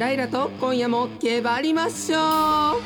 [0.00, 2.80] ライラと今夜も競馬ありましょう。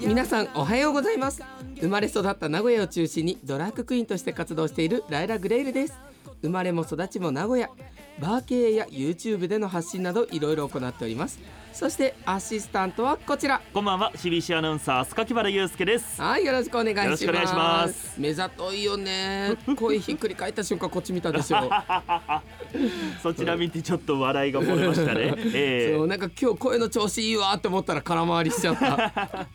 [0.00, 1.42] 皆さんおはようございます。
[1.78, 5.94] 生まれ育った名古屋を中心にドラッグクイーンとして活動しているライラグレイルです。
[6.40, 7.68] 生まれも育ちも名古屋。
[8.18, 11.38] バー系や YouTube での発信などいろいろ行っております。
[11.72, 13.60] そしてアシスタントはこちら。
[13.72, 16.20] こんばんは CBC アナウンサー塚原祐介です。
[16.20, 17.04] はいよろしくお願いします。
[17.04, 18.20] よろしくお願いします。
[18.20, 19.56] 目ざといよね。
[19.76, 21.70] 声ひっくり返った瞬間こっち見たでしょ。
[23.22, 29.48] そちら見てちょっと笑いが漏れましたね、 えそうなんか今日声の調子いいわって思ったら空回りしちゃった。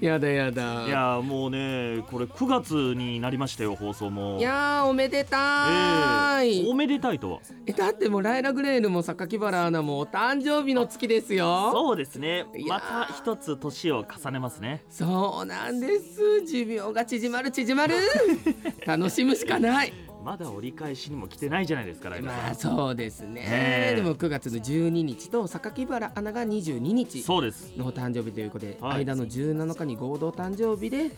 [0.00, 0.86] やだやだ。
[0.86, 4.38] いやもうねこれ9月になりましたよ放送も。
[4.38, 6.70] いやーおめでたい、ええ。
[6.70, 7.40] おめでたいとは？
[7.66, 11.70] えだってもうライラグレールも榊原アナもお誕生日の月ですよ。
[11.72, 12.46] そうですね。
[12.68, 14.84] また一つ年を重ねますね。
[14.88, 16.44] そうなんです。
[16.46, 17.94] 寿命が縮まる縮まる。
[18.86, 19.92] 楽しむしかない。
[20.22, 23.96] まだ折り返しにも来てないじゃないですかまあそうですね、ええ。
[23.96, 27.72] でも9月の12日と榊原アナが22日そうです。
[27.76, 28.98] のお誕生日ということで、はい。
[28.98, 31.10] 間の17日に合同誕生日で2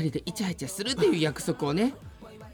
[0.00, 1.92] 人でイチャイチャするっていう約束をね。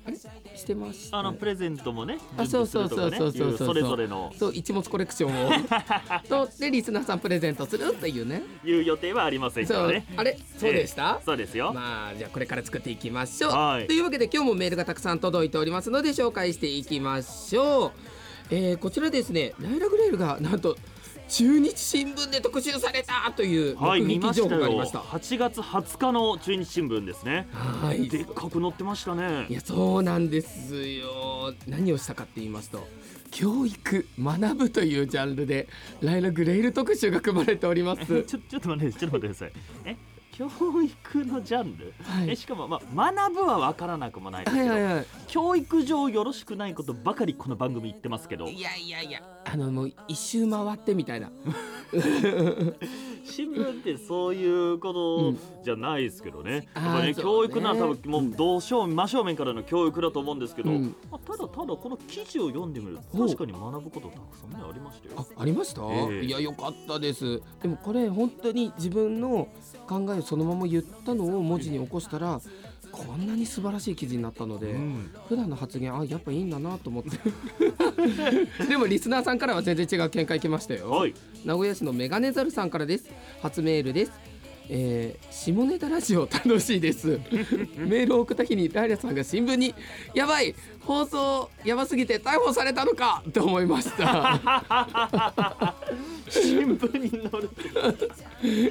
[0.04, 0.16] あれ？
[0.56, 3.32] してましたあのプレゼントもねあそうそうそうそう。
[3.32, 4.32] そうそれぞれの。
[4.36, 5.50] そう一物コレクションを。
[6.28, 8.42] とでリスナーさんプレゼントするっていうね。
[8.64, 9.86] いう予定はありませんかそう。
[9.86, 13.86] らねあれそうでした、そうですよ、まあじゃあこれから作っていきましょう、はい。
[13.86, 17.92] というわけで今日もメールがたくさん届いておりますので紹介していきましょう、
[18.50, 19.54] えーこちらですね。
[19.60, 20.76] ライラグレールがなんと
[21.28, 24.48] 中日新聞で特集されたというはい見ましたよ。
[24.48, 25.00] 報がありました。
[25.00, 27.48] 8月20日の中日新聞ですね。
[27.52, 28.08] はい。
[28.08, 29.46] でっかく載ってましたね。
[29.48, 31.52] いやそうなんですよ。
[31.66, 32.86] 何をしたかって言いますと
[33.30, 35.68] 教育学ぶというジャンルで
[36.00, 38.22] ライラグレイル特集が組まれております。
[38.24, 39.52] ちょちょっと待ってちょっと待ってください。
[39.84, 39.96] え？
[40.36, 40.46] 教
[40.82, 42.30] 育のジャンル、はい。
[42.30, 45.06] えしかも、まあ、学ぶは分からなくもないですけど、はいはいはい。
[45.28, 48.46] 教育上よろしくないことばかりこの番組言ってますけど。
[48.46, 49.22] いやいやいや。
[49.46, 51.30] あのもう一周回ってみたいな
[53.24, 55.34] 新聞ってそういうこと
[55.64, 56.84] じゃないですけどね、うん。
[56.84, 60.94] やっぱね教育なら多分もう同正真正面からの教育だと思うんですけど、うん。
[61.10, 65.26] まあ、ただただこの記事を読んでみると確かに学ぶことたくさんねありましたよ。
[65.36, 66.24] あありました、ええ。
[66.24, 67.42] いやよかったです。
[67.62, 69.48] でもこれ本当に自分の
[69.88, 72.40] 考えをそのまま言ったのを文字に起こしたら
[72.96, 75.10] こんなに素晴らしい記事になったので、うん。
[75.28, 77.10] 普段の発言あやっぱいいんだなと思って。
[78.66, 81.14] でもリスナーさんからは全然違う見解来ましたよ、はい。
[81.44, 83.10] 名古屋市のメガネザルさんからです。
[83.42, 84.12] 初メールです
[84.68, 87.20] えー下ネタラジオ楽しいです。
[87.76, 89.74] メールを送った日にライラさんが新聞に
[90.14, 95.74] 「やばい放送やばすぎて逮捕されたのか!」と思いました。
[96.28, 97.50] 新聞に載る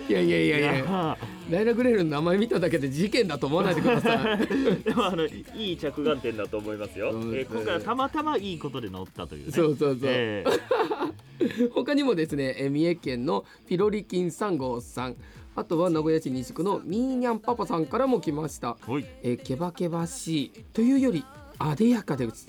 [0.10, 1.18] いやいやいやいや
[1.50, 4.48] ライラグレールの名前見ただけで事件だと思わないでください。
[4.84, 9.52] でもあのいい着眼点だと思いますよ、うんえー今回はたまたまいいことで乗ったというね。
[9.52, 10.00] そうそうそう。
[10.04, 11.72] えー。
[11.74, 15.16] 他にもですねえー三重県のピロリキン3号さん
[15.56, 18.78] あとは名古屋市西区のミーニャンパパさんからも来ました。
[18.86, 19.06] はい。
[19.24, 20.50] えーケバケバしい。
[20.74, 21.24] というより
[21.60, 22.48] あでやかです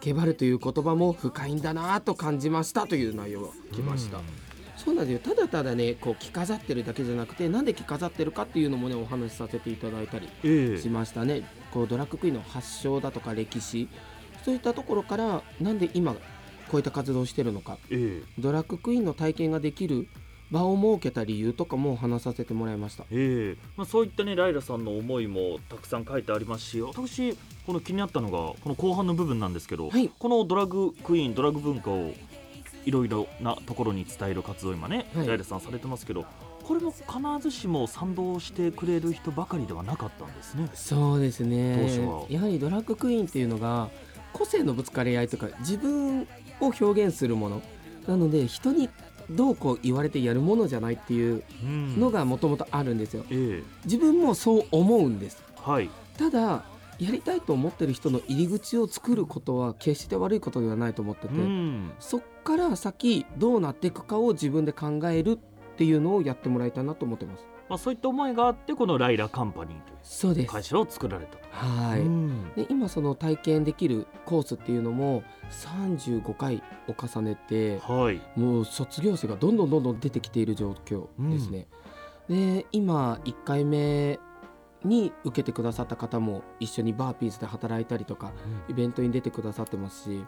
[0.00, 4.20] ケバるという言葉も深いんだなと感じましたという内容が来ました、
[4.76, 5.34] そうなんですよ。
[5.34, 10.80] ただただねこう着飾ってるだけじゃなくてなんで着飾ってるかっていうのもねお話しさせていただいたりええ。
[10.80, 11.42] しましたね。
[11.72, 13.88] こうドラッグクイーンの発祥だとか歴史。
[14.44, 16.20] そういったところからなんで今こ
[16.74, 17.76] ういった活動をしてるのか。
[17.90, 18.40] ええ。
[18.40, 20.08] ドラッグクイーンの体験ができる
[20.50, 23.04] 場を設けた理由とかも話させてもらいました。
[23.10, 23.70] ええ。
[23.76, 27.36] まあ、そういったねライラさんの思いもたくさん書いてありますし私
[27.66, 30.08] この気になったのがこの後半の部分なんですけど、はい。
[30.18, 32.12] このドラッグクイーンドラッグ文化を
[32.84, 35.26] いろいろなところに伝える活動を今ね、はい。
[35.26, 36.24] ライラさんされてますけど
[36.64, 37.06] これも必
[37.40, 40.68] ずしも賛同してくれる人ばかりではなかったんですね。
[40.74, 41.76] そうですね。
[41.80, 42.26] 当初は。
[42.28, 43.88] やはりドラッグクイーンっていうのが
[44.32, 46.22] 個性のぶつかり合いとか自分
[46.60, 47.62] を表現するもの。
[48.06, 48.88] なので人に
[49.30, 52.00] どうこう言われてやるものじゃないっていううん。
[52.00, 53.24] のがもともとあるんですよ。
[53.30, 53.62] ええ。
[53.84, 55.42] 自分もそう思うんです。
[55.56, 55.90] はい。
[56.16, 56.64] ただ
[56.98, 61.92] やりたいと思ってる人の入り口を作ることは決して悪いことではないと思ってて、うん。
[62.00, 71.48] そっから先どうなっていくかを自分で考えるっていうのをやってもらいたいなと思ってますまあ、そういった思いがあってこのライラカンパニーという会社を作られたと。
[71.50, 72.54] はい、うん。
[72.54, 78.20] で今その体験できるコースっていうのも35回を重ねてはい。
[78.38, 81.66] もう卒業生がどんどんどんどん出てきている状況ですね。
[82.28, 84.18] で今1回目
[84.84, 88.32] に受けてくださった方も一緒にバーピースで働いたりとか
[88.68, 90.24] イベントに出てくださってますし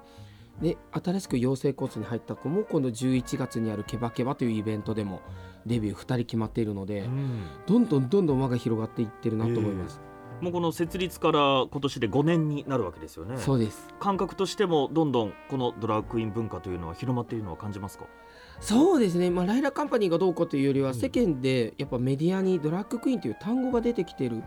[0.61, 5.23] で新しく養成コースに入った子も今度11月にあるケバケバというイベントでも
[5.67, 7.43] デビュー2人決まっているので、うん。
[7.67, 10.01] どんどんどんどん輪が広がっていってるなと思います。
[10.41, 13.37] もうこの設立から今年で5年になるわけですよね。
[13.37, 13.89] そうです。
[14.01, 18.07] 感覚としてもどんどんこのドラッグクイーン文化というのは広まっているのは感じますか？
[18.61, 20.95] そうですね、まあ、ライラカンパニーがどうかというよりはうん。
[20.95, 24.43] 世間でやっぱメディアにドラッグクイーンという単語が出てきている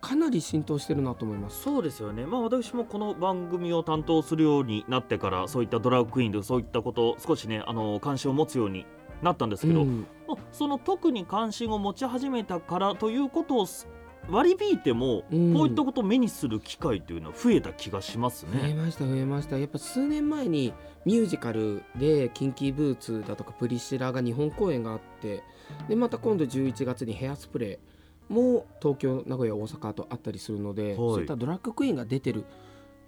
[0.00, 1.62] かなり浸透してるなと思います。
[1.62, 2.26] そうですよね。
[2.26, 8.86] まあ私もこの番組を担当するようになってからそういったドラッグクイーンでそういったこと少しねあの関心を持つように
[9.22, 10.06] なったんですけど、うん。
[10.26, 13.88] まあその特に関心を持ち始めたからということをす
[14.30, 15.54] 割り引いても、うん。
[15.54, 18.74] こういったことを目にする機会というのは増えた気がします増えね。
[18.74, 19.58] ました増えました。
[19.58, 20.72] やっぱ数年前に
[21.04, 25.42] ミュージカルでキンキーブーツだとかプリシラが日本公演があって
[25.88, 27.97] でまた今度11月にヘアスプレー
[28.28, 32.46] も東京名古屋大阪とあったりするので、そういったドラッグクイーンが出てるっ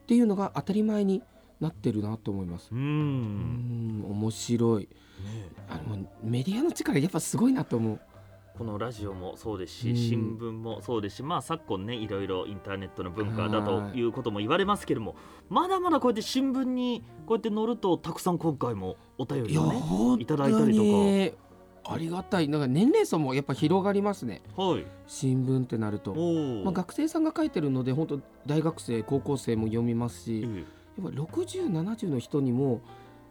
[0.07, 1.23] ていうのが当たり前に
[1.61, 2.75] なってるなと思いますう。
[2.75, 4.89] うんん面白いね
[5.69, 8.01] あのメディアの力やっぱすごいなと思う。
[8.61, 15.17] このラジオもそうですし、うん新聞もそうですし、まあ、昨今ねいろいろインターネットの文化だということも言われますけども
[15.49, 19.79] まだまだこうやって新聞にこうやって載るとたくさん今回もお便りをね。
[19.79, 21.33] 本いただ当いたりとかに
[21.85, 26.15] ありがたいなんか年齢層もやっぱ広がりますねはい、新聞ってなると。
[26.65, 30.65] まあ、学生さんが書いてるので本当大学生高校生も読みますしえ
[30.99, 32.81] えやっぱ6070の人にも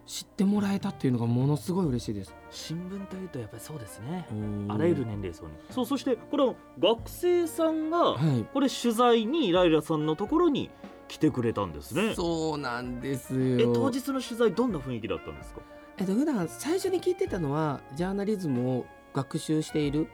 [0.07, 2.34] 知ってもらえたっていうのがものすごい嬉しいです。
[2.50, 4.28] 新聞というとやっぱりそうですね。
[4.31, 5.52] うんあらゆる年齢層に。
[5.69, 10.72] そうそしてこれは学生さんがはいこれ取材にライラさんのところに
[11.07, 12.16] 来てくれたんですね。
[12.16, 13.74] そうなんですえよ。
[13.74, 15.62] 当日の取材どんな雰囲気だったんですか？
[16.00, 20.07] えっと普段最初に聞いてたのはジャーナリズムを学習している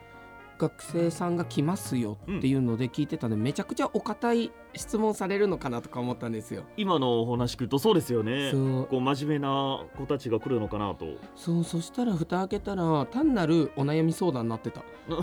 [0.58, 6.62] 学生さんが来ますよっていうので聞いてたんで、めちゃくちゃお堅い質問されるのかなとか思ったんですよ。
[6.76, 8.50] 今のお話聞くとそうですよね。
[8.50, 11.06] そうこう真面目な子たちが来るのかなと。
[11.34, 14.82] そうそしたら蓋開けたら単なるお悩み相談になってた。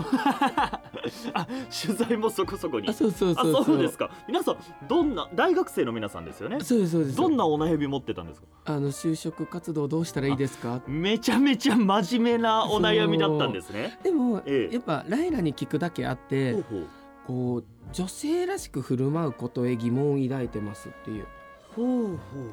[1.34, 1.46] あ
[1.84, 2.88] 取材もそこそこに。
[2.88, 4.10] あそうそうあそうそうですか。
[4.26, 4.56] 皆さん
[4.88, 6.60] どんな大学生の皆さんですよね。
[6.60, 7.16] そうですそうです。
[7.16, 8.46] どんなお悩み持ってたんですか？
[8.66, 10.80] あの就職活動どうしたらいいですか？
[10.86, 13.98] めちゃめちゃ真面目なお悩みだったんですね。
[14.02, 16.86] でも、ええやっぱライラに聞くだけあってほうほう
[17.26, 21.26] こう女性らしく振る舞うことへ疑問を抱いてますっていう。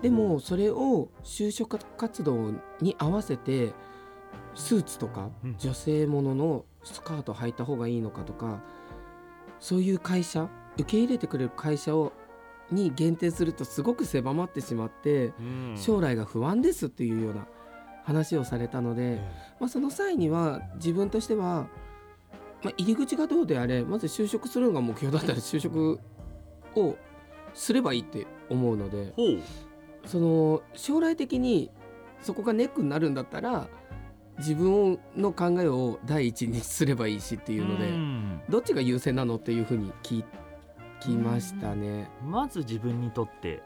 [0.02, 3.74] でもそれを就職活動に合わせて
[4.56, 5.56] スーツとかうん。
[5.58, 8.62] 女性もののスカート履いた方がいいのかとか
[9.60, 12.14] そういう会社受け入れてくれる会社を
[12.72, 15.76] に限定するとすごく狭まってしまってうん。
[15.78, 17.46] 将来が不安ですっていうような
[18.04, 19.56] 話をされたので、え。
[19.60, 21.68] まあ、その際には自分としては、
[22.64, 26.00] まあ、入り口がどうであれまず就職するのが目標だったら就職
[26.76, 26.96] を
[27.54, 29.14] すればいいって思うので
[30.06, 31.72] その将来的に
[32.22, 33.68] そこがネックになるんだったら
[34.38, 38.42] 自分の考えを第一にすればいいしっていうのでん。
[38.50, 40.24] どっちが優先なのっていうふうに聞
[41.00, 42.10] きましたね。
[42.26, 43.62] まず自分にとって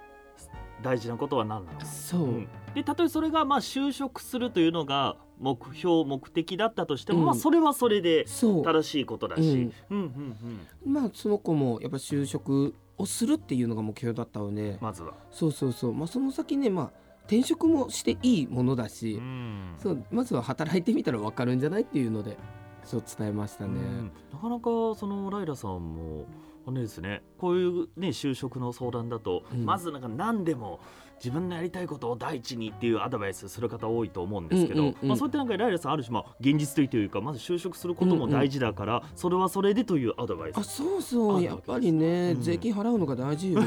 [0.81, 1.79] 大事なことは何なの？
[1.79, 7.25] か、そう、うんでたとえそれがまあ就職するというのが目標目的だったとしても、うん。
[7.25, 9.97] まあそれはそれで正しいことだし、うん。
[9.97, 16.91] うんうんまあその子もやっぱ就職をするっていうのが目標だったので、まずは、そうそうそう、まあ、その先ね、まあ、
[17.23, 19.75] 転職もしていいものだし、うん。
[19.77, 22.37] そうまずは働いてみたら分かるんじゃないっていうので
[22.83, 23.71] そう伝えましたね。
[23.73, 24.11] うん。
[24.31, 24.63] なかなか
[24.95, 26.25] そのライラさんも
[26.67, 29.65] あれですねこういうね就職の相談だと、うん。
[29.65, 30.79] まずなんか何でも
[31.17, 40.57] 自分のやりたいことを第一にっていうアドバイスする方多いと思うんですけど、うんうんうんまあ、そういったなんかライラさんある種まあ現実的というかまず就職することも大事だから、それはそれでというアドバイス。
[40.57, 41.37] あそうそう。
[41.37, 42.41] あやっぱりね、うん。
[42.41, 43.61] 税金払うのが大事よ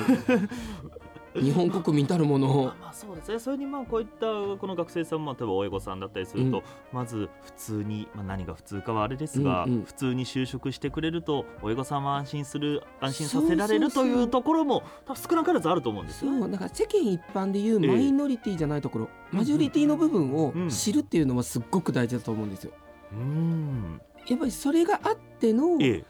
[1.45, 3.39] 日本国民たるもまあのまあそうですね。
[3.39, 4.27] それにまあこういった
[4.59, 6.63] この学生さんも例えば親御さんだったりすると、うん。
[6.93, 9.83] まず普通に、まあ、何が普通かはあれですが、うんうん。
[9.85, 16.47] 普通に就職してくれると親御さんは安心する安心させられるというところも多分少なからずあると思うんですそよね。
[16.47, 17.89] うだから世間一般でいうええ。
[17.89, 20.69] マイノリティじゃないところ、マジョリティの部分をうん。
[20.69, 22.73] 知るっていうのはすっごく大事だと思うんですよ。
[23.13, 24.01] うん。
[24.29, 26.05] やっぱりそれがあってのええ。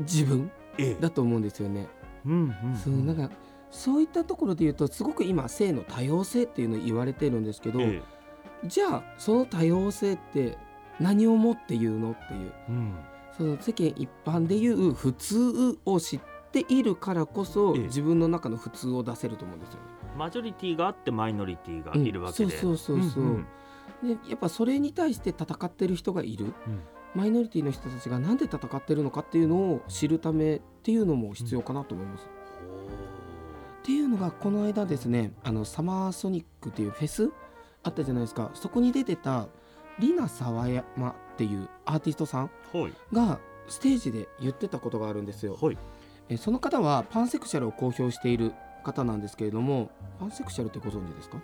[0.00, 0.96] 自分ええ。
[1.00, 1.86] だと思うんですよね。
[2.26, 2.76] うんうん。
[2.76, 3.30] そうなんか
[3.74, 8.02] そういったところで言うとすごく今性の多様性っていうのを言われてるんですけど、え
[8.64, 10.56] じゃあその多様性って
[11.00, 12.52] 何をもって言うのっていう。
[12.68, 12.94] えうん。
[13.36, 16.20] その世間一般でいう普通を知っ
[16.52, 17.82] ているからこそ、ええ。
[17.82, 19.86] 自分の中の普通を出せると思うんですよね。
[20.16, 22.50] マジョリティがあってマイノリティがいるわけで、うん。
[22.50, 23.24] そうそうそうそう。
[23.24, 23.46] んん。
[24.04, 26.54] でやっぱそれに対して戦ってる人がいる、
[27.14, 32.28] マイノリティの人たちがなんで戦ってるのかっていうのを知るためっていうのも必要かなと思います。
[33.84, 37.30] っていうのがこの間ですねあのサマーソニックっていうフェス
[37.82, 38.50] あったじゃないですか。
[38.54, 39.46] そこに出てた
[39.98, 42.92] リナ沢山っていうアーティストさんはい。
[43.12, 43.38] が
[43.68, 45.58] ステージで言ってたことがあるんですよ。
[45.60, 45.76] はい。
[46.30, 51.36] えその方はパンセクシャルを公表している方なんですけれどもパンセクシャルってご存知ですか？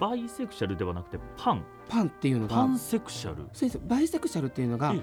[0.00, 1.64] バイセクシャルではなくてパン。
[1.86, 3.42] パンっていうのがパンセクシャル。
[3.52, 3.80] そうです。
[3.86, 5.02] バイセクシャルっていうのがええ。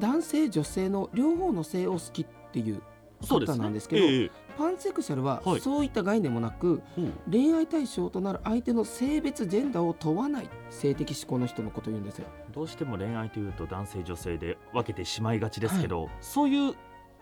[0.00, 2.82] 男性女性の両方の性を好きっていう
[3.26, 4.30] 方なんですけどええ。
[4.56, 5.60] パンセクシャルははい。
[5.60, 12.26] そういった概念もなく、ほう恋愛対象となる相手の性別ジェンダーを問わない性的指向の人のことを言うんですよ。
[12.52, 16.74] どうしても恋愛というと男性女性で分けてしまいがちですけど、そういう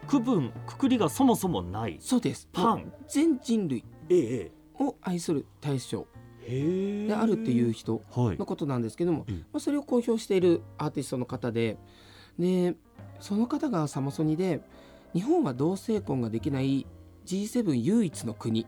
[0.07, 2.49] 区分くくりがそもそもないそうです。
[2.53, 2.93] パン。
[3.09, 6.07] 全人類ええを愛する対象
[6.47, 8.39] であるっていう人はい。
[8.39, 9.35] のことなんですけども、うん。
[9.53, 11.77] まあ、それを公表しているアーティストの方で
[12.39, 12.75] で
[13.21, 14.61] その方がサマソニで
[15.17, 16.87] 日本は同性婚ができない
[17.25, 18.67] G7 唯一の国っ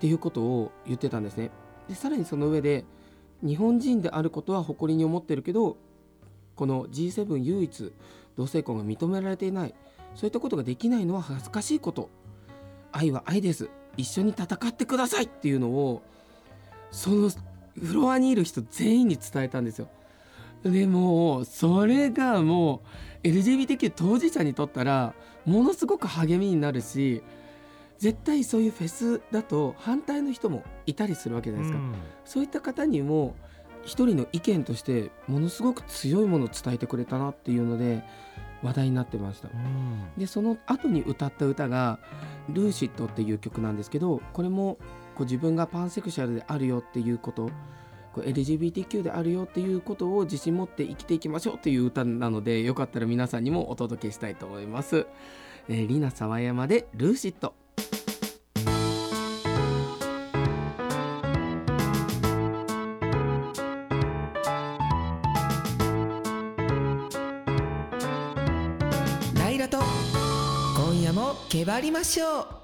[0.00, 1.52] ていうことを言ってたんですね。
[1.88, 2.84] でさらにその上で
[3.40, 5.76] 日本人であることは誇りに思ってるけど
[6.56, 7.92] この G7 唯一
[8.36, 9.74] 同性婚が認められていない
[10.16, 12.10] そういったことができないのは恥ずかしいこと
[12.90, 16.02] 愛は愛です一緒に戦ってくださいっていうのを
[16.90, 17.30] その
[17.80, 19.88] フロアにいる人全員に伝えたんですよ。
[20.64, 22.82] でもうそれがも
[23.22, 27.22] う LGBTQ 当事者にとったらものすごく励みになるし
[27.98, 31.82] 絶対そういうフェスだと反対の人もいたりするわけじゃないですか。
[31.82, 31.94] うん
[32.24, 33.34] そういった方にも
[33.84, 38.02] 一人の意見としてものすごく強いものを伝えてくれたなっていうので
[38.62, 39.48] 話題になってました。
[39.48, 41.98] うんでその後に歌った歌が
[42.48, 44.78] 「ルーシット」っていう曲なんですけどこれも
[45.14, 47.50] こう自分がパンセクシャルであるよっていうこと
[48.22, 55.06] LGBTQ であるよっていうことを自信持って生きていきましょうっていう歌なのでよかったら皆さんにもお届けしたいと思います。
[55.68, 57.54] えー、リナ沢山で「ルーシット」
[69.38, 69.78] ライラと
[70.76, 72.63] 今夜もけばりましょう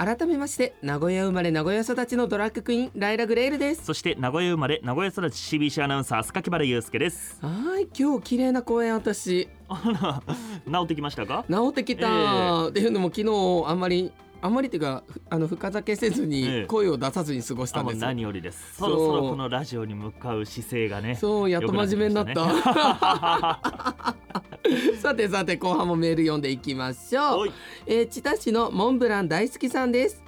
[0.00, 3.84] 改めまして名古屋生まれ名古屋育ちのドラッグクイーンライラグレールです。
[3.84, 7.36] そして名古屋生まれ名古屋育ち CBC アナウンサー須垣原祐介です。
[7.42, 9.50] はい今日綺麗な公園私。
[9.68, 10.22] あ
[10.66, 11.44] ら治ってきましたか？
[11.50, 17.96] 治ってきた、えっていうのも昨日あんまりあんまりっていうかふあの深酒せずえにえ声を出さずに過ごしたんです。
[18.00, 18.76] よ、何よりです。
[18.76, 24.16] そろそろこのラジオに向かう姿勢がねそうやっと真面目になった
[25.00, 27.48] さてさて後半もメール読んでいきましょう。
[27.86, 30.22] えー、千田市のモンブラン大好きさんです。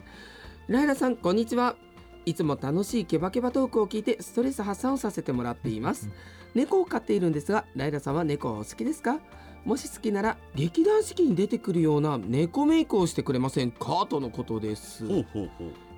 [0.69, 1.77] ライラさんこんにちは。
[2.25, 6.09] いつも楽しいケバケバトークを聞いてストレス発散をさせてもらっています。
[6.55, 9.19] 猫を飼っているんですがライラさんは猫はお好きですか？
[9.65, 14.07] もし好きなら劇団四季に出てくるような猫メイクをしてくれませんか？
[14.09, 15.25] とのことです、ほ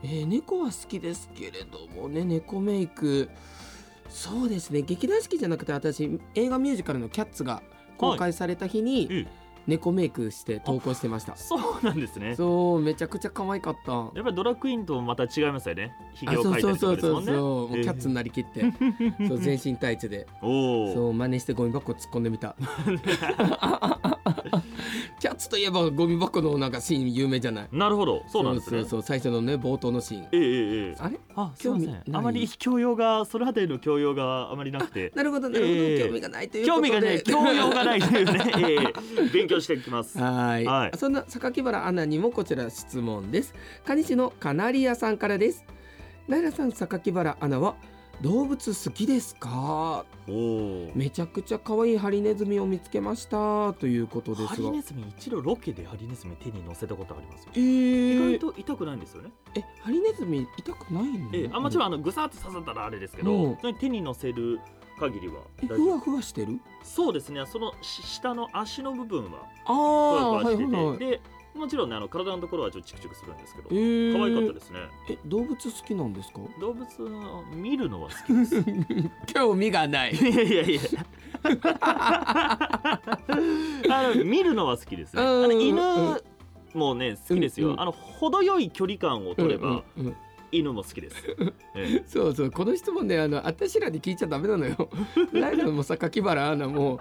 [0.03, 3.29] えー猫は好きですけれどもね猫メイク。
[4.11, 4.83] そうですね。
[4.83, 7.63] 劇団四季じゃなくて私映画ミュージカルの「キャッツ」が
[8.13, 9.07] 公開された日に
[9.67, 11.37] 猫メイクして投稿してました。
[11.37, 12.35] そうなんですね。
[12.35, 13.93] そうめちゃくちゃ可愛かった。
[13.93, 15.95] やっぱりドラクイーンとまた違いますよね。
[16.15, 16.97] ひげを描いたそうそうそう。
[16.97, 17.33] りとかですもんね。
[17.33, 18.61] そうもうええキャッツになりきって。
[19.29, 20.27] そう全身タイツで。
[20.41, 22.55] そう真似してゴミ箱突っ込んでみた。
[25.19, 27.69] キャッツといえばゴミ箱のなんかシーン有名じゃない。
[27.73, 28.23] なるほど。
[28.29, 28.81] そうなんですね。
[28.81, 30.23] そうそう最初のね冒頭のシーン。
[30.25, 30.97] ええええええ。
[30.99, 31.19] あれ？
[31.37, 35.13] あ興味あまり教養がそれあたりの教養があまりなくて。
[35.15, 36.07] なるほどなるほど、ええ。
[36.07, 36.89] 興味がないということで。
[36.91, 38.75] 興味がね教養がないというね、え
[39.23, 39.33] え。
[39.33, 40.19] 勉強していきます。
[40.19, 40.65] はい。
[40.65, 40.99] はい。
[40.99, 43.55] そんな榊原アナにもこちら質問です。
[43.85, 45.65] 蟹市のカナリアさんからです。
[46.29, 47.77] ライラさん榊原アナは
[48.23, 50.07] 動物好きですか？
[50.29, 53.75] おおめちゃくちゃ可愛いハリネズミを見つけました。
[53.75, 54.49] ということですが。
[54.49, 57.51] ハリネズミ一度ロケでハリネズミ手に乗せたことありますよ。
[57.57, 63.27] え意ー、外と痛くないんですよね、えハリネズミ痛くないの、ええあもちろんあのぐさっと刺さったらあれですけうん。
[63.27, 64.61] どそれに手に乗せる
[64.99, 65.35] 限りは。
[65.67, 66.59] ふわふわしてる？
[66.83, 67.45] そうですね。
[67.47, 71.21] そのし下の足の部分はああふわふわはいしてて、はいはいで
[71.55, 74.81] もちろんねあの体のところはちょっとチクチクするんですけどえー、可愛かったですね。
[75.09, 76.41] え動物好きなんですか？
[76.61, 78.59] 動物を見るのは好きです。
[78.59, 78.65] い
[79.33, 80.15] 興味がない。
[80.21, 80.81] やいやいや。
[82.85, 83.01] あ
[84.15, 85.23] の見るのは好きですね。
[85.23, 86.23] あうんの犬
[86.75, 90.17] もね好きですよ、うんうんあの程よい距離感を取れば、うんうんうん
[90.59, 91.17] 犬も好きです、
[91.75, 92.05] ええ。
[92.07, 94.89] そうそうこの質問ねあの私らに聞いちゃダメなのよ。
[95.33, 97.01] ライラも榊原アナも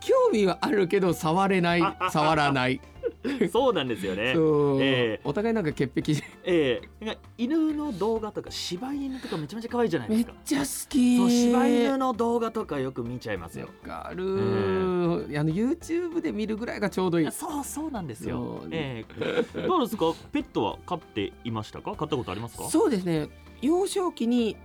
[0.00, 2.80] 興味はあるけど触れない触らない
[3.52, 4.34] そうなんですよね。
[4.80, 5.20] ええ。
[5.24, 7.04] お互いなんか潔癖ええ。
[7.04, 11.16] なんか犬の動画とか柴犬とかめちゃめちゃ可愛いじゃないでめっすかちゃ好き。
[11.16, 13.68] そう柴犬の動画とかよく見ちゃいますよ。
[13.86, 17.32] わかる、あの YouTube で見るぐらいがちょうどいい。
[17.32, 18.60] そうそうなんですよ。
[18.62, 18.68] そう。
[18.70, 19.04] え
[19.54, 19.66] え。
[19.66, 20.14] どうですか？
[20.32, 21.94] ペットは飼っていましたか？
[21.96, 22.64] 飼ったことありますか？
[22.68, 23.28] そうですね。
[23.60, 24.56] 幼少期に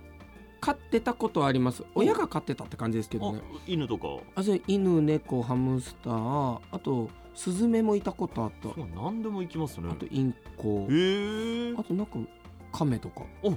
[0.60, 1.82] 飼ってたことはあります。
[1.94, 4.06] 親が飼ってたって感じですけどあね犬とか。
[4.36, 8.68] あそう犬猫ハムスターあとスズメもいたことあった。
[8.74, 9.88] そう何でも行きますね。
[9.90, 10.86] あとインコ。
[11.78, 12.18] あとなんか
[12.72, 13.22] カメとか。
[13.42, 13.52] お。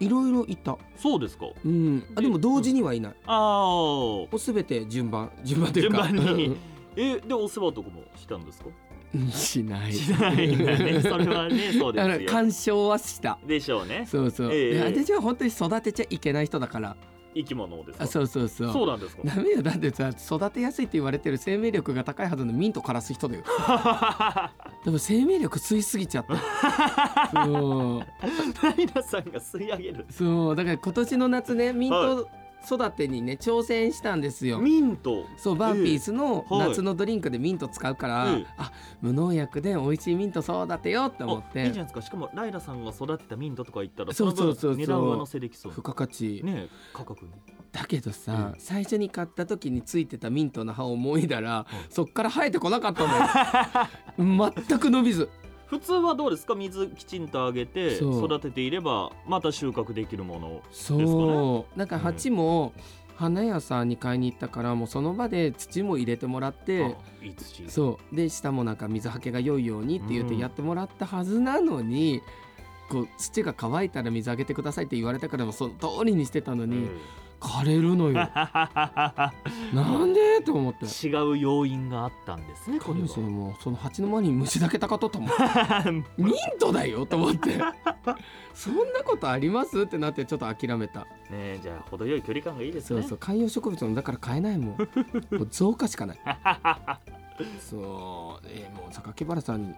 [0.00, 0.76] いろいろいた。
[0.96, 1.46] そうですか。
[1.64, 2.04] うん。
[2.16, 6.08] あでも同時にはいない、ああもう全て順番順番というか。
[6.08, 6.56] 順番に。
[6.96, 8.66] えでお世話とかもしたんですか？
[9.14, 9.92] うんしない。
[9.92, 11.00] しないんだね。
[11.02, 12.28] それはねそうですよ。
[12.28, 13.38] 干渉はした。
[13.46, 14.04] でしょうね。
[14.06, 14.90] そうそう、ええ。
[14.92, 16.96] で私は本当に育てちゃいけない人だから
[17.34, 18.04] 生き物ですか？
[18.04, 18.72] あそうそうそう。
[18.72, 19.22] そうなんですか？
[19.24, 19.62] ダメよ。
[19.62, 23.42] だってさ育てやすいって言われてる生命力が高いはずのミント枯らす人だよ。
[24.84, 26.34] でも生命力吸いすぎちゃった
[27.44, 28.00] そう。
[28.62, 30.06] ライナさんが吸い上げる。
[30.10, 30.56] そう。
[30.56, 32.28] だから今年の夏ねミント
[32.64, 34.58] 育てにね挑戦したんですよ。
[34.58, 35.26] ミント。
[35.36, 36.68] そうバーピースのはい。
[36.70, 38.46] 夏のドリンクでミント使うから、ええ。
[38.56, 42.02] あ無農薬で美味しいミント育てようって思っあいいじゃてないですか。
[42.02, 45.72] しかもライラさんが育てたミントとか言ったらそうそうそう値段上乗せできそう。
[45.72, 47.30] 付加価値、ね価格に。
[47.72, 48.60] だけどさ、うん。
[48.60, 51.64] 最初に買った時についてたミントの葉を思いだら、うん。
[51.90, 53.06] そっから生えてこなかった
[54.16, 54.52] のよ。
[54.68, 55.28] 全く伸びず
[55.74, 56.54] 普通はどうですか？
[56.54, 58.24] 水きちんとあげてそう。
[58.24, 60.98] 育てていればまた収穫できるものそう。
[60.98, 62.72] ですかなんか鉢も
[63.16, 66.96] 花屋さんに買いに行ったからもうその場で土も入れてもらって
[67.68, 68.16] そう。
[68.16, 72.22] で下もなんか水はけが良いようにって言ってうんやってもらったはずなのに、
[72.90, 76.88] こう土が乾いたら水あげてくださいって言われたからもその通りにしてたのに、
[77.40, 78.14] 枯れるのよ。
[79.72, 80.40] なんで？
[80.42, 80.84] と思って。
[80.86, 85.28] 違う要因があったんですねこれ彼女もうその鉢の間に虫だけたかっとったもん。
[86.18, 87.58] ミントだよと思って。
[88.54, 89.82] そんなことあります？
[89.82, 91.00] ってなってちょっと諦めた。
[91.00, 93.00] ねえじゃあ程よい距離感がいいですね。
[93.02, 94.76] そうそう観葉植物もだから買えないもん。
[95.30, 96.18] もう増加しかない。
[97.58, 99.74] そうえーもう榊原さん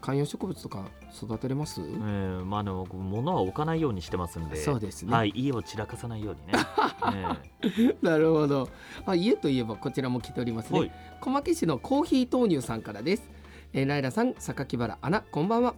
[0.00, 8.68] 観葉植物とか育てれます、えーまあでも僕物は置かないようにしてますんでそうですね、はい家を散らかさないようにね、 なるほど。
[9.06, 10.92] あ家といえばこちらも来ておりますね。
[11.20, 13.30] 小牧市のコーヒー豆乳さんからです、
[13.72, 15.74] えーライラさん榊原アナこんばんは。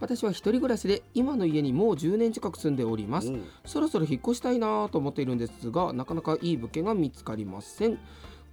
[0.00, 3.30] 私は一人暮らしで今の家にもう10年近く住んでおります。
[3.30, 3.40] おう。
[3.64, 7.98] そろそろ引っ越したいなと思っているんですがなかなかいい物件が見つかりません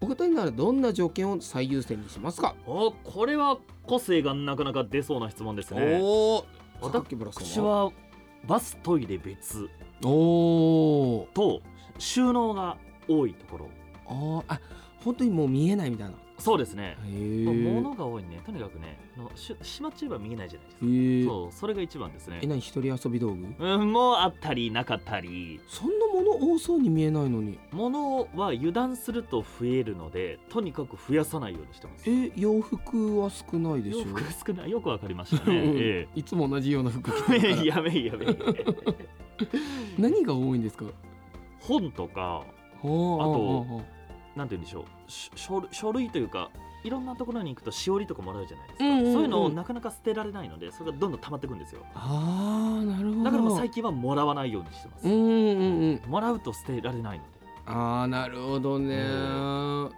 [0.02, 6.00] お二人ならどんな条件を最優先にしますか、おこれは個性がなかなか出そうな質問ですね。
[6.02, 6.46] おお
[6.82, 7.92] 私はは？
[8.48, 9.70] バストイレ別。
[10.04, 11.32] おー。
[11.34, 11.62] と
[11.98, 12.78] 収納が
[13.10, 13.70] 多いところ。
[14.08, 14.60] あーあ
[15.04, 16.97] 本当にもう見えないみたいなそうですね。
[17.45, 18.41] 物が多いね。
[18.45, 21.34] とにかくねあのししまっちゃえば見えないじゃないですか。
[21.34, 22.39] そうそれが一番ですね。
[22.41, 22.60] え何？
[22.60, 23.54] 一人遊び道具？
[23.60, 25.60] うんもうあったりなかったり。
[25.67, 27.60] そんなもの多そうに見えないのに。
[27.71, 32.10] 物は油断すると増えるのでとにかく増やさないようにしてます。
[32.10, 34.71] え洋服は少ないでしょ洋服が少ない。
[34.71, 37.63] よくわかりましたね、えいつも同じような服着てるから。
[37.63, 38.25] えやめいやめ。
[38.25, 38.38] い
[39.97, 40.86] 何が多いんですか？
[41.60, 42.43] 本とか
[42.82, 43.82] あと
[44.36, 45.12] なんて言うんでしょう。
[45.12, 46.50] し書書類というか
[46.84, 49.13] いろんなところに行くとしおりとかもらうじゃないですか、うんうんうん。
[49.13, 51.82] そういうのをなかなか捨てられないのでそれがどんどん溜まっていくんですよ。
[51.94, 53.24] ああなるほど。
[53.24, 57.39] だから最近はもらわないようにしてます、うんうんうんもらうと捨てられないので。
[57.72, 58.96] ああなるほどね。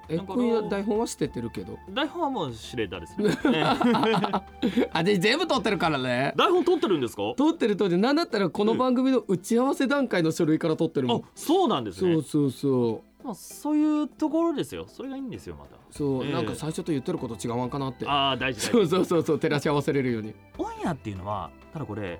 [0.09, 1.77] えだからこ台本は捨ててるけど？
[1.89, 4.89] 台本はもうシュレッダーですね、 ええ。
[4.91, 6.33] あで全部撮ってるからね。
[6.35, 7.33] 台本取ってるんですか？
[7.37, 12.13] 撮ってる撮ってなんだったらこの番組の打ち合わせ段階の書類から撮ってるもあんそうなんですね。
[12.15, 14.85] そうそうそうまあ、そういうところですよ。
[14.87, 15.77] それがいいんですよまた。
[15.91, 16.33] そう、ええ。
[16.33, 18.07] なんか最初と言ってること違わんかなって。
[18.07, 18.67] ああ大事大事。
[18.71, 20.33] そうそうそうそう照らし合わせれるように。
[20.57, 22.19] オンエアっていうのはただこれ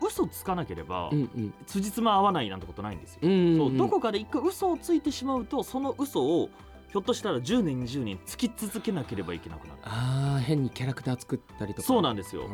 [0.00, 1.54] 嘘つかなければ、うんうん。
[1.66, 6.48] 辻褄合わないなんてことないんですよ、うんうんそうどこかで一回嘘をついてしまうとその嘘を
[6.90, 9.80] ひょっとしたら10年20年つき続けなければいけなくなる。
[9.82, 11.86] あー変にキャラクター作ったりとか。
[11.86, 12.48] そうなんですよ。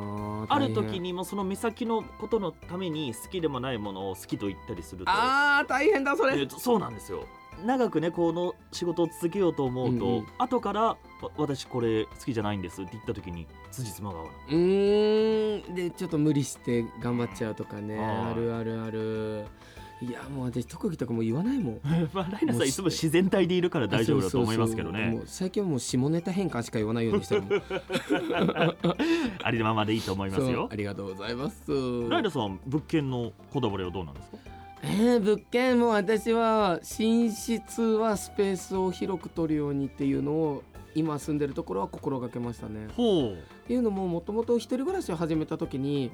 [0.49, 5.11] ある時にもその目先のことのために好きでもないものを好きと言ったりすると。
[5.13, 7.27] あー大変だそれ、そうなんですよ
[7.65, 10.27] 長くねこの仕事を続けようと思うと、うんうん。
[10.39, 10.97] 後からわ
[11.37, 14.55] 私これ好きじゃないんですって言った時に辻褄が合わない。
[14.55, 15.75] うーん。
[15.75, 17.97] でちょっと無理して頑張っちゃうとかね。
[17.99, 19.45] はいあるあるある。
[20.03, 21.81] いやもう私特技とかも言わないもん。
[22.13, 25.19] まあライナさんいつも自然体でいるから大丈夫だと思いますけどね。
[25.23, 27.43] う最近はもう下ネタ変換しか言わないようにしてる
[29.43, 30.69] ありのままでいいと思いますよ。
[30.71, 31.63] ありがとうございます。
[32.11, 34.54] ライナさん物件のこだわりはどうなんですか？
[34.87, 40.63] えー、物件も私は寝室はスペースを広く取るようにっていうのを
[40.95, 42.89] 今住んでるところは心がけましたね。
[42.95, 43.33] ほう。
[43.33, 46.13] っていうのももともと一人暮らしを始めた時に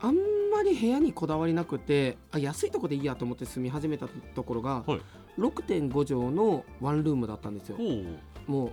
[0.00, 0.14] あん
[0.52, 5.00] まり部屋にこだわりなくてあ安いとこでいいやと思って住み始めたところが、はい。
[5.38, 7.76] 6.5畳のワンルームだったんですよ。
[7.76, 8.04] ほ
[8.46, 8.70] もう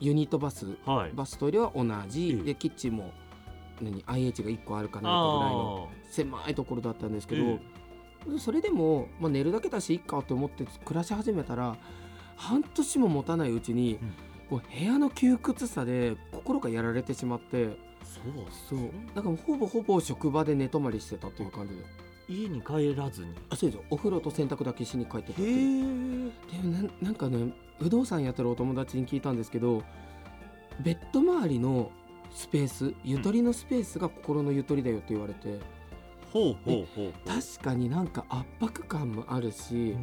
[0.00, 1.12] ユニットバスうはい。
[1.14, 2.44] バストイレは同じ、ええ。
[2.44, 3.12] でキッチンも
[3.80, 7.60] 何 IH が1個あるかないかぐらいのあ狭いところだったんですけーど、
[8.38, 11.76] それでも、まあ、寝るだけだしいっかと思って暮らし始めたら
[12.36, 13.98] 半年も持たないうちに、
[14.48, 18.90] こう部屋の窮屈さで心がやられてしまってそうそう。
[19.14, 21.82] だからほぼほぼ職場で寝泊まりしてたという感じで。
[22.28, 23.34] 家に帰らずに。
[23.50, 23.84] あそうですよ。
[23.90, 26.28] お風呂と洗濯だけしに帰ってたってでも
[26.70, 29.82] なんなんかね不動産やってるお友達に聞いたんですけど
[30.80, 31.90] ベッド周りの
[32.30, 35.58] スペースゆとりのスペースが心のゆとりだよって言われて、
[36.32, 40.02] ほうほうほう確かになんか圧迫感もあるし、うん。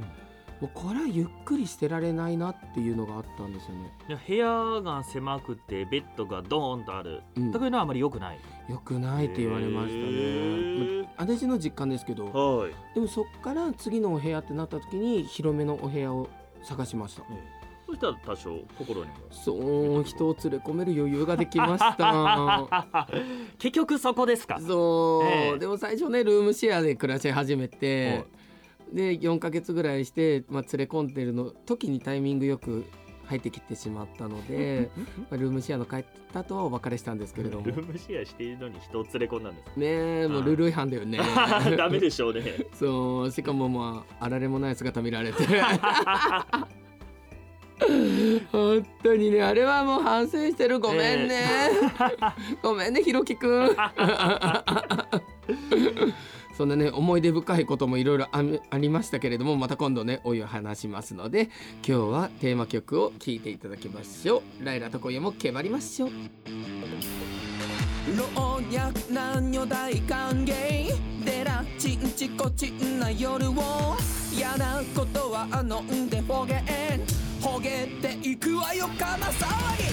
[0.62, 3.92] もうこれはゆっくりしてられないなっていうのがあったんですよね。
[4.08, 7.22] で部屋が狭くてベッドがドーンとある。
[7.36, 7.52] うん。
[7.52, 8.40] というのはあまり良くない。
[8.70, 10.08] よくないって言われましたへね。
[10.08, 11.04] ー。
[11.04, 12.72] ま私の実感ですけどはい。
[12.94, 16.30] でもそっから次のお部屋ってなった時に広めのお部屋を
[16.64, 17.24] 探しました。
[17.24, 17.28] そ
[17.96, 19.16] したら多少心にも。
[19.32, 23.08] そう人を連れ込める余裕ができました。
[23.58, 24.60] 結局そこですか。
[24.60, 25.60] そう、ええ。
[25.60, 28.26] でも最初ねルームシェアで暮らし始めて、
[28.92, 32.86] で4ヶ月ぐらいして、まあ、連れ込んでるの時にタイミングよく
[33.26, 36.04] 入ってきてしまったので、まあ、ルームシェアの方
[36.44, 37.66] とはお別れしたんですけれども。
[37.66, 39.86] ルームシェアしているのに人を連れ込んだんですね
[40.24, 41.20] えもうルール違反だよね。
[41.78, 42.44] ダメでしょうね。
[42.74, 43.32] そう。
[43.32, 45.44] しかもまああられもない姿見られて
[48.52, 50.80] 本当にねあれはもう反省してる。
[50.80, 51.70] ごめんね、
[52.64, 53.76] ごめんねひろきくん。
[56.58, 58.42] そんなね思い出深いこともいろいろあ
[58.78, 61.50] りましたけれどもまた今度ねお湯を話しますので
[61.86, 64.66] 今日はテーマ曲を聴いていただきましょう。
[64.66, 66.12] ライラと今夜もけばりましょう。
[68.18, 71.26] 老若男女大歓迎。
[71.26, 73.98] でらちんちこちんな夜を。
[74.36, 77.15] 嫌なことは飲んでほげん
[77.46, 79.46] ほげていくわよかま騒
[79.78, 79.86] ぎ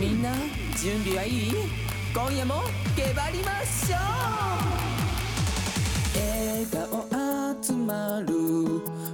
[0.00, 0.32] みんな
[0.82, 1.52] 準備はいい？
[2.14, 2.62] 今夜も
[2.96, 4.00] けばりましょう。
[6.16, 7.03] 笑顔。
[7.74, 8.32] 集まる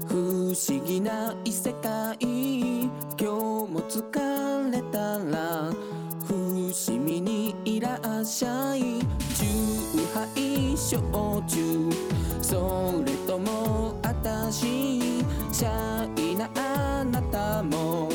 [0.07, 5.73] 不思議な異世界今日も疲れたら
[6.27, 9.01] 伏見にいらっしゃい
[9.35, 9.47] 酎
[10.13, 11.03] ハイ焼
[11.47, 11.89] 酎
[12.43, 15.01] それともあたし
[15.51, 18.11] シャイなあなたも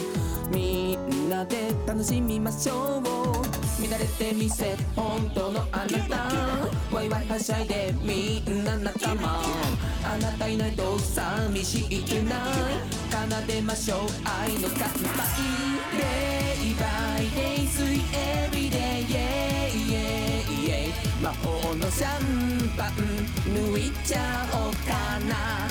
[0.51, 6.96] みんなで楽しみましょう乱れてみせ本当のあなた。
[6.96, 9.42] ワイワイはしゃいでみんな仲間。
[10.04, 12.36] あなたいないと寂しいくな。
[12.36, 14.00] い奏でましょう。
[14.24, 15.26] 愛の乾杯
[15.98, 16.84] Day by
[17.36, 17.84] day 水
[18.14, 20.04] everyday yeah yeah
[20.68, 22.92] yeah 魔法のシャンパン
[23.54, 24.20] 抜いちゃ
[24.54, 25.66] おうかな。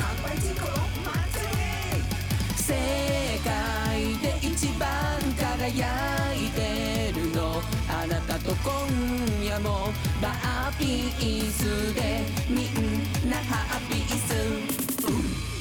[2.57, 2.73] 世
[3.45, 4.89] 界で一番
[5.39, 5.83] 輝いてる。
[5.83, 6.14] のあなたと
[8.65, 8.73] 今
[9.45, 15.54] 夜もバーピースでみんなハッピースラ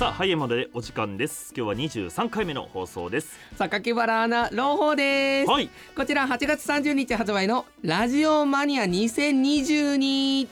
[0.00, 1.52] さあハイエまでお時間です。
[1.54, 3.38] 今日は23回目の放送です。
[3.58, 5.68] 榊原アナ朗報です、はい。
[5.94, 10.48] こちら8月30日発売のラジオマニア2022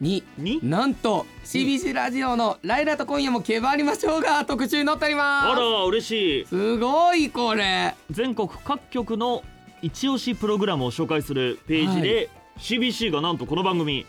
[0.00, 0.58] にに？
[0.68, 6.44] なんと CBC ラジオの「ライラと今夜もけばりましょう」が特集に載っておりあまら嬉しい。
[6.46, 7.94] すすごいこれ。
[8.10, 9.44] 全国各局の
[9.82, 14.04] 一押しプログラムを紹介するページで、CBC がなんとこの番組。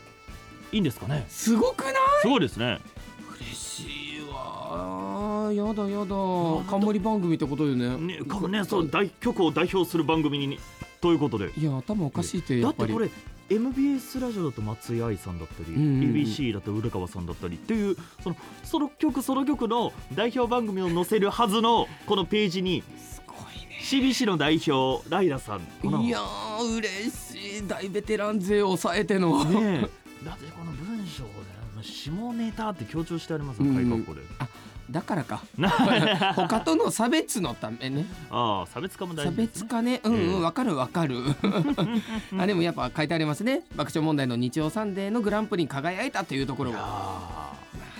[0.72, 1.24] いいんですかね？
[1.28, 1.94] すごくない？
[2.22, 2.80] すごいですね
[5.44, 5.88] わやだ。
[5.88, 6.06] やだ。
[6.70, 7.96] 冠番組ってことよね。
[7.96, 10.58] ねかねそう大局を代表する番組に。
[11.00, 11.50] ということで。
[11.56, 12.92] いや頭おかしいってやっぱり。
[12.92, 13.16] だってこ
[13.50, 15.82] れ MBS ラジオだと松井愛さんだったり、うん。
[15.82, 23.80] うんうん ABC だと浦川さんだったりっていうそのソロ曲ソロ曲の代表番組を載せるはずのこのページにすごいね。
[23.82, 25.60] CBC の代表ライラさん。
[25.60, 27.66] いやー嬉しい。
[27.66, 29.88] 大ベテラン勢を抑えての、ね
[30.22, 30.24] え。
[30.24, 31.52] だってこの文章で
[31.82, 33.74] 下ネタって強調してありますようん。
[33.74, 34.20] 開括弧で、
[34.92, 35.42] だからか。
[35.58, 35.70] な
[36.36, 38.06] 他との差別のためね。
[38.30, 40.00] ああ差別化も大差事ね、別化ね。
[40.04, 40.42] うんええうん。
[40.42, 41.16] わかるわかる。
[42.38, 43.62] あでもやっぱ書いてありますね。
[43.74, 46.88] 爆笑問題の日曜サンデーのグランプリに輝いたというところがまー。
[46.88, 47.52] あ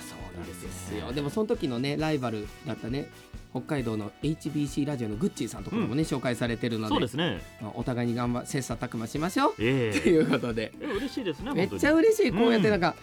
[0.07, 1.11] そうなんですよ。
[1.11, 3.09] でもその時のねライバルだったね
[3.51, 7.41] 北海道の HBC ラジオのグッチーさんとかもね、紹介されてるのでそうですね。
[7.61, 9.53] まあお互いに頑張切磋琢磨しましょう。
[9.59, 10.71] え ということで。
[10.81, 12.31] ええ嬉しいですねめっちゃ本嬉しい。
[12.31, 12.95] こうやってなんか、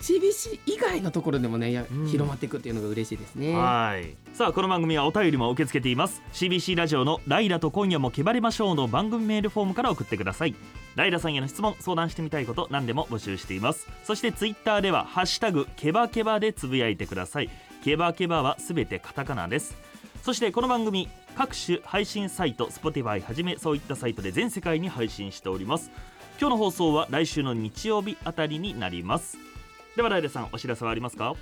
[0.00, 2.06] CBC 以外のところでもねやうん。
[2.06, 3.54] 広まっていくっていうのが嬉しいですね。
[3.54, 4.16] はい。
[4.34, 6.22] さあこの番組はお便りも受け付けています。
[6.32, 10.54] CBC ラジオの「ライラと今夜もけばれましょう」の番組メールフォームから送ってください。
[10.96, 13.86] ライラさんへの質問相談してみたいこと何でも募集しています。
[14.04, 17.50] そしてツイッターでは「ハッシュタグケバケバ」でつぶやいてください。
[17.84, 19.76] ケバケバはすべてカタカナです。
[20.22, 25.90] そしてこの番組各種配信サイト Spotify はじめそういったサイトで全世界に配信しております。
[26.40, 29.36] 今日の放送は来週の日曜日あたりになります
[29.96, 31.34] ではライラさんお知らせはありますか？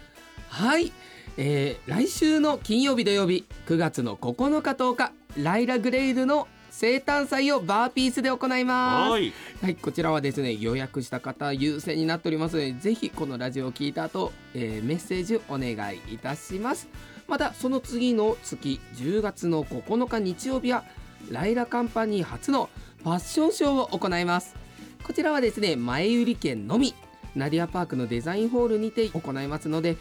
[0.49, 0.93] はい、
[1.37, 9.11] えー来週の金曜日土曜日9月の9日10日ライラグレイルの生誕祭をバーピースで行います。
[9.11, 9.33] はい。
[9.63, 16.89] はい、こちらはですね予約した方優先になっておりますのでぜひこのラジオを聞いた後、えーメッセージをお願いいたします。
[17.27, 20.85] またその次の月10月の9日日曜日は
[21.31, 22.71] ライラカンパニー初の
[23.03, 24.57] ファッションショーを行います。
[25.03, 26.95] こちらはですね前売り券のみ
[27.39, 29.97] ナディアパークのデザインホールにて行いますので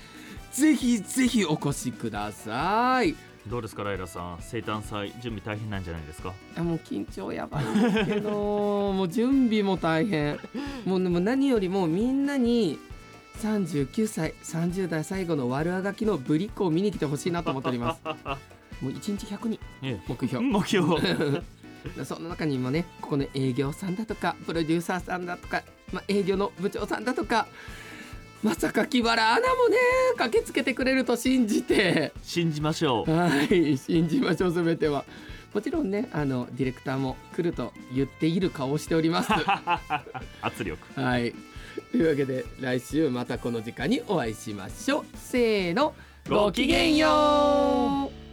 [0.52, 3.16] ぜひぜひお越しください。
[3.48, 4.38] どうですかライラさん。
[4.42, 6.34] 生誕祭準備大変なんじゃないですか？
[6.58, 8.30] あもう緊張やばいんですけど
[8.92, 10.38] もう準備も大変。
[10.86, 12.78] もうでも何よりもみんなに
[13.42, 18.02] 39歳30代最後の悪あがきのぶりっ子を見に来てほしいなと思っております。
[18.82, 20.44] もう1日100人え目標。
[20.44, 21.44] え目標。
[22.04, 27.48] その中にもねここの営業さんだとかプロデューサーさんだとか、まあ、営業の部長さんだとか
[28.44, 29.78] まさか木原アナもね
[30.18, 32.14] 駆けつけてくれると信じて。
[32.22, 33.12] 信じましょう。
[33.12, 35.06] はい信じましょうすべては。
[35.54, 39.32] もちろんねあのディレクターも来ると言っている顔をしております。
[40.42, 40.78] 圧力。
[41.00, 41.34] はい。
[41.92, 45.06] というわけで来週またこの時間にお会いしましょう。
[45.16, 45.96] せーの
[46.30, 48.27] ごきげんよう